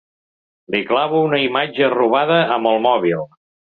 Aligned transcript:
Li 0.75 0.79
clavo 0.91 1.21
una 1.27 1.41
imatge 1.49 1.91
robada 1.97 2.41
amb 2.57 2.71
el 2.73 2.83
mòbil. 2.87 3.23